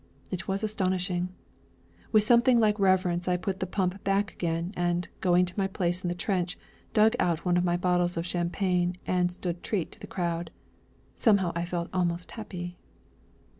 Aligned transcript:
It 0.31 0.47
was 0.47 0.63
astonishing! 0.63 1.29
With 2.11 2.23
something 2.23 2.59
like 2.59 2.79
reverence 2.79 3.27
I 3.27 3.37
put 3.37 3.59
the 3.59 3.67
pump 3.67 4.03
back 4.03 4.31
again, 4.33 4.73
and, 4.75 5.07
going 5.19 5.45
to 5.45 5.59
my 5.59 5.67
place 5.67 6.03
in 6.03 6.07
the 6.07 6.15
trench, 6.15 6.57
dug 6.91 7.15
out 7.19 7.45
one 7.45 7.55
of 7.55 7.63
my 7.63 7.77
bottles 7.77 8.17
of 8.17 8.25
champagne 8.25 8.95
and 9.05 9.31
stood 9.31 9.61
treat 9.61 9.91
to 9.91 9.99
the 9.99 10.07
crowd. 10.07 10.49
Somehow, 11.15 11.51
I 11.55 11.65
felt 11.65 11.87
almost 11.93 12.31
happy. 12.31 12.79